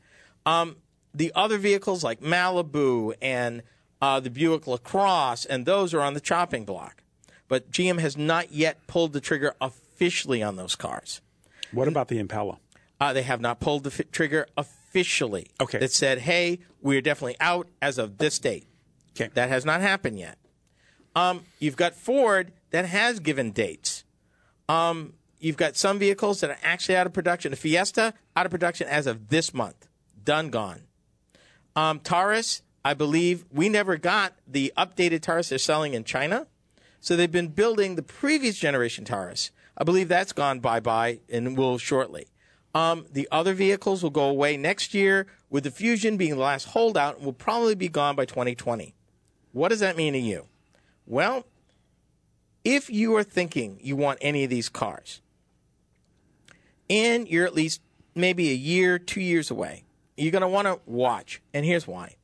[0.45, 0.77] Um,
[1.13, 3.63] the other vehicles like Malibu and
[4.01, 7.03] uh, the Buick LaCrosse, and those are on the chopping block.
[7.47, 11.21] But GM has not yet pulled the trigger officially on those cars.
[11.71, 12.59] What about the Impala?
[12.99, 15.47] Uh, they have not pulled the fi- trigger officially.
[15.61, 15.79] Okay.
[15.79, 18.65] That said, hey, we're definitely out as of this date.
[19.15, 19.29] Okay.
[19.33, 20.37] That has not happened yet.
[21.15, 24.03] Um, you've got Ford that has given dates.
[24.69, 27.51] Um, you've got some vehicles that are actually out of production.
[27.51, 29.87] The Fiesta out of production as of this month.
[30.23, 30.81] Done, gone.
[31.75, 36.47] Um, Taurus, I believe we never got the updated Taurus they're selling in China.
[37.01, 39.51] So they've been building the previous generation Taurus.
[39.77, 42.27] I believe that's gone bye bye and will shortly.
[42.73, 46.69] Um, the other vehicles will go away next year, with the Fusion being the last
[46.69, 48.95] holdout and will probably be gone by 2020.
[49.51, 50.47] What does that mean to you?
[51.05, 51.45] Well,
[52.63, 55.19] if you are thinking you want any of these cars,
[56.89, 57.81] and you're at least
[58.15, 59.83] maybe a year, two years away,
[60.15, 61.41] you're going to want to watch.
[61.53, 62.15] And here's why.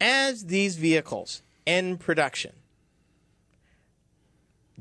[0.00, 2.52] As these vehicles end production,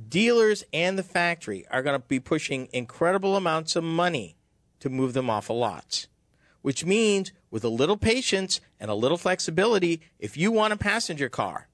[0.08, 4.38] dealers and the factory are going to be pushing incredible amounts of money
[4.80, 6.08] to move them off of lots.
[6.62, 11.30] Which means, with a little patience and a little flexibility, if you want a passenger
[11.30, 11.68] car,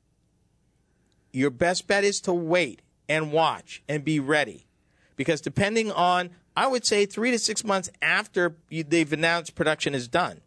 [1.33, 4.67] your best bet is to wait and watch and be ready.
[5.15, 10.07] Because depending on, I would say three to six months after they've announced production is
[10.07, 10.41] done,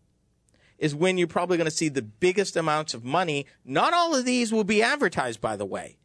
[0.78, 3.46] is when you're probably going to see the biggest amounts of money.
[3.64, 5.96] Not all of these will be advertised, by the way.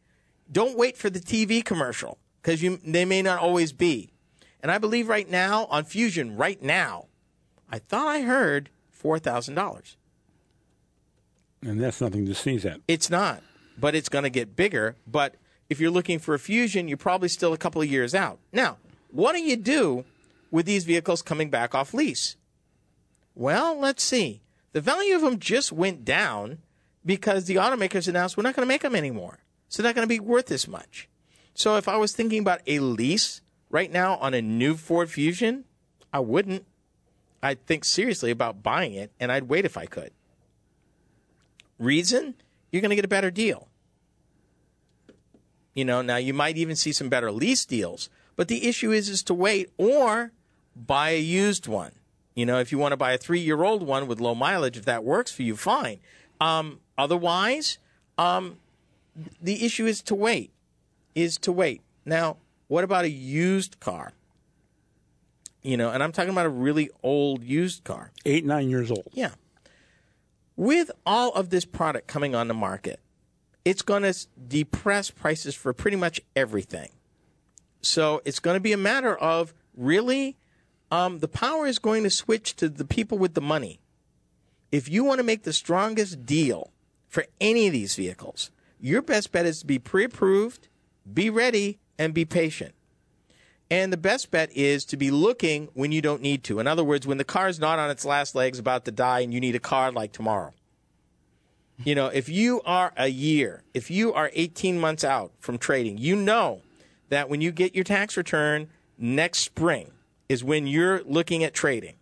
[0.50, 4.10] Don't wait for the TV commercial because they may not always be.
[4.60, 7.06] And I believe right now on Fusion, right now,
[7.70, 9.96] I thought I heard four thousand dollars.
[11.62, 12.80] And that's nothing to sneeze at.
[12.86, 13.42] It's not,
[13.78, 14.96] but it's going to get bigger.
[15.06, 15.36] But
[15.70, 18.38] if you're looking for a Fusion, you're probably still a couple of years out.
[18.52, 18.76] Now,
[19.10, 20.04] what do you do
[20.50, 22.36] with these vehicles coming back off lease?
[23.34, 24.42] Well, let's see.
[24.74, 26.58] The value of them just went down
[27.06, 29.38] because the automakers announced we're not going to make them anymore.
[29.68, 31.08] So they're not going to be worth as much.
[31.54, 35.64] So if I was thinking about a lease right now on a new Ford Fusion,
[36.12, 36.66] I wouldn't.
[37.40, 40.10] I'd think seriously about buying it and I'd wait if I could.
[41.78, 42.34] Reason?
[42.72, 43.68] You're going to get a better deal.
[45.72, 49.08] You know, now you might even see some better lease deals, but the issue is
[49.08, 50.32] is to wait or
[50.74, 51.92] buy a used one.
[52.34, 54.76] You know, if you want to buy a three year old one with low mileage,
[54.76, 56.00] if that works for you, fine.
[56.40, 57.78] Um, otherwise,
[58.18, 58.58] um,
[59.40, 60.50] the issue is to wait.
[61.14, 61.80] Is to wait.
[62.04, 64.12] Now, what about a used car?
[65.62, 68.10] You know, and I'm talking about a really old used car.
[68.26, 69.08] Eight, nine years old.
[69.12, 69.30] Yeah.
[70.56, 73.00] With all of this product coming on the market,
[73.64, 74.14] it's going to
[74.46, 76.90] depress prices for pretty much everything.
[77.80, 80.36] So it's going to be a matter of really,
[80.94, 83.80] um, the power is going to switch to the people with the money.
[84.70, 86.70] If you want to make the strongest deal
[87.08, 90.68] for any of these vehicles, your best bet is to be pre approved,
[91.12, 92.74] be ready, and be patient.
[93.70, 96.60] And the best bet is to be looking when you don't need to.
[96.60, 99.34] In other words, when the car's not on its last legs, about to die, and
[99.34, 100.52] you need a car like tomorrow.
[101.82, 105.98] You know, if you are a year, if you are 18 months out from trading,
[105.98, 106.60] you know
[107.08, 109.90] that when you get your tax return next spring
[110.28, 111.94] is when you're looking at trading.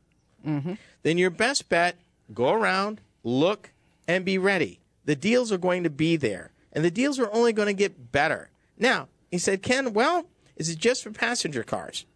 [0.44, 1.96] Then your best bet,
[2.34, 3.72] go around, look,
[4.08, 4.80] and be ready.
[5.04, 8.12] The deals are going to be there, and the deals are only going to get
[8.12, 8.50] better.
[8.78, 10.26] Now, he said, Ken, well,
[10.56, 12.06] is it just for passenger cars?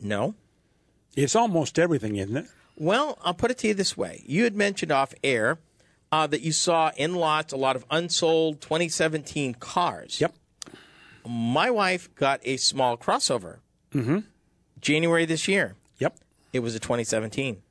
[0.00, 0.34] No.
[1.14, 2.46] It's almost everything, isn't it?
[2.76, 4.22] Well, I'll put it to you this way.
[4.26, 5.58] You had mentioned off air
[6.12, 10.20] uh, that you saw in lots a lot of unsold 2017 cars.
[10.20, 10.34] Yep.
[11.26, 13.58] My wife got a small crossover.
[13.94, 14.18] Mm-hmm.
[14.80, 15.74] January this year.
[15.98, 16.18] Yep.
[16.52, 17.62] It was a 2017.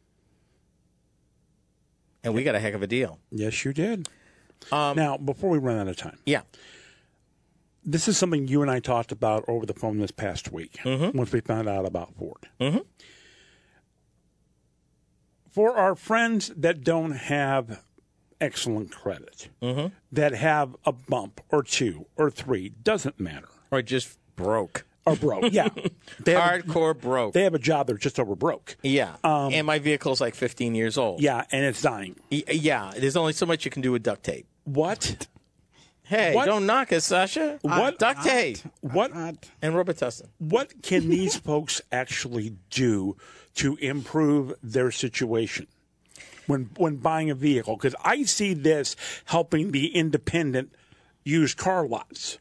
[2.23, 3.19] And we got a heck of a deal.
[3.31, 4.09] Yes, you did.
[4.71, 6.41] Um, now, before we run out of time, Yeah.
[7.83, 11.15] this is something you and I talked about over the phone this past week mm-hmm.
[11.15, 12.49] once we found out about Ford.
[12.59, 12.79] Mm-hmm.
[15.51, 17.83] For our friends that don't have
[18.41, 19.93] excellent credit, mm-hmm.
[20.11, 24.85] that have a bump or two or three, doesn't matter, Or just broke.
[25.05, 25.69] Or broke, yeah,
[26.23, 27.33] they have, a, Hardcore broke.
[27.33, 29.15] they have a job they're just over broke, yeah.
[29.23, 31.21] Um, and my vehicle's like 15 years old.
[31.21, 32.15] yeah, and it's dying.
[32.31, 32.91] Y- Yeah.
[32.97, 34.47] There's only so much you can do with duct tape.
[34.63, 35.27] What?
[36.03, 37.59] Hey, What- don't knock us, Sasha.
[37.61, 40.27] What- duct tape What and Robert Robitussin.
[40.39, 43.15] what can these folks actually do
[43.55, 45.67] to improve their situation
[46.47, 47.75] when when buying a vehicle?
[47.75, 48.95] Because I see this
[49.25, 50.73] helping the independent
[51.23, 52.37] used car lots.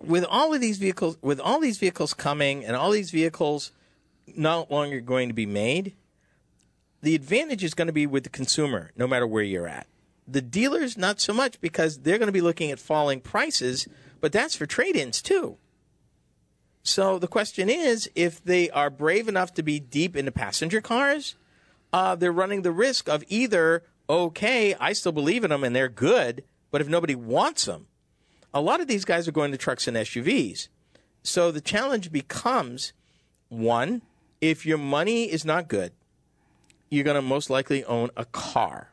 [0.00, 3.72] With all of these vehicles, with all these vehicles coming and all these vehicles
[4.36, 5.94] not longer going to be made,
[7.02, 9.86] the advantage is going to be with the consumer, no matter where you're at.
[10.26, 13.88] The dealers, not so much because they're going to be looking at falling prices,
[14.20, 15.56] but that's for trade ins too.
[16.82, 21.34] So the question is if they are brave enough to be deep into passenger cars,
[21.92, 25.88] uh, they're running the risk of either, okay, I still believe in them and they're
[25.88, 27.86] good, but if nobody wants them,
[28.52, 30.68] a lot of these guys are going to trucks and SUVs.
[31.22, 32.92] So the challenge becomes
[33.48, 34.02] one,
[34.40, 35.92] if your money is not good,
[36.90, 38.90] you're going to most likely own a car,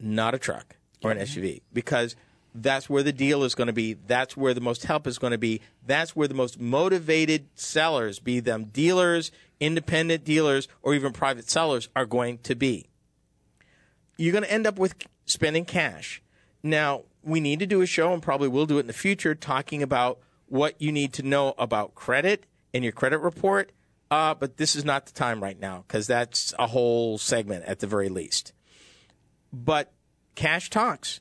[0.00, 2.16] not a truck or an SUV, because
[2.54, 3.94] that's where the deal is going to be.
[3.94, 5.60] That's where the most help is going to be.
[5.86, 9.30] That's where the most motivated sellers, be them dealers,
[9.60, 12.88] independent dealers, or even private sellers, are going to be
[14.18, 14.94] you're going to end up with
[15.24, 16.20] spending cash.
[16.62, 19.34] Now, we need to do a show, and probably will do it in the future,
[19.34, 23.72] talking about what you need to know about credit and your credit report.
[24.10, 27.80] Uh, but this is not the time right now because that's a whole segment at
[27.80, 28.54] the very least.
[29.52, 29.92] But
[30.34, 31.20] cash talks,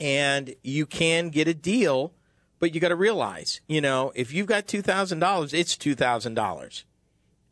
[0.00, 2.14] and you can get a deal,
[2.58, 5.94] but you got to realize, you know, if you've got two thousand dollars, it's two
[5.94, 6.86] thousand dollars,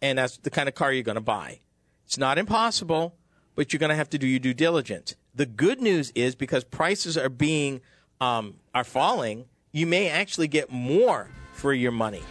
[0.00, 1.60] and that's the kind of car you're going to buy.
[2.06, 3.16] It's not impossible,
[3.54, 5.14] but you're going to have to do your due diligence.
[5.34, 7.80] The good news is because prices are being
[8.20, 12.22] um, are falling, you may actually get more for your money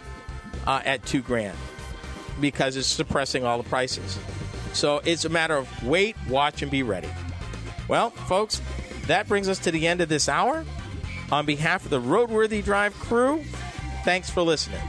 [0.66, 1.58] uh, at two grand
[2.40, 4.18] because it's suppressing all the prices.
[4.72, 7.10] So it's a matter of wait, watch, and be ready.
[7.88, 8.62] Well, folks,
[9.06, 10.64] that brings us to the end of this hour.
[11.30, 13.42] On behalf of the Roadworthy Drive crew,
[14.04, 14.80] thanks for listening.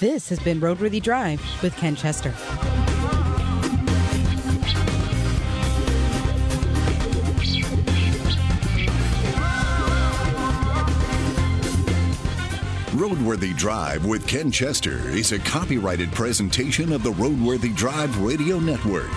[0.00, 2.34] This has been Roadworthy Drive with Ken Chester.
[12.96, 19.10] Roadworthy Drive with Ken Chester is a copyrighted presentation of the Roadworthy Drive Radio Network.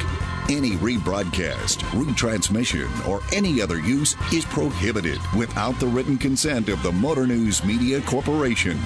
[0.49, 6.91] Any rebroadcast, retransmission, or any other use is prohibited without the written consent of the
[6.91, 8.77] Motor News Media Corporation.